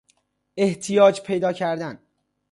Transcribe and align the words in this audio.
احتیاج 0.57 1.21
پیدا 1.21 1.53
کردن 1.53 1.99